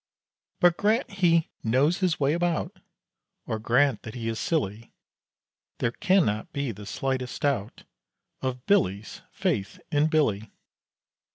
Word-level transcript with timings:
But 0.59 0.77
grant 0.77 1.11
he 1.11 1.51
"knows 1.63 1.99
his 1.99 2.19
way 2.19 2.33
about", 2.33 2.75
Or 3.45 3.59
grant 3.59 4.01
that 4.01 4.15
he 4.15 4.27
is 4.29 4.39
silly, 4.39 4.95
There 5.77 5.91
cannot 5.91 6.51
be 6.51 6.71
the 6.71 6.87
slightest 6.87 7.43
doubt 7.43 7.83
Of 8.41 8.65
Billy's 8.65 9.21
faith 9.31 9.79
in 9.91 10.07
Billy. 10.07 10.51